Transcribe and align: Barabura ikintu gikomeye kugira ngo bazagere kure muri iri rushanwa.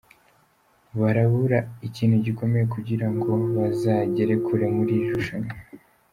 Barabura 0.99 1.59
ikintu 1.87 2.15
gikomeye 2.25 2.65
kugira 2.73 3.07
ngo 3.13 3.31
bazagere 3.55 4.33
kure 4.45 4.65
muri 4.75 4.91
iri 4.99 5.09
rushanwa. 5.15 5.53